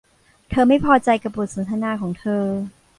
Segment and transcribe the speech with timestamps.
[0.49, 2.45] เธอไม่พอใจกับบทสนทนาของเธอ